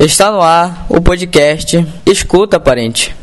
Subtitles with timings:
[0.00, 1.76] Está no ar o podcast
[2.06, 3.14] Escuta, Parente.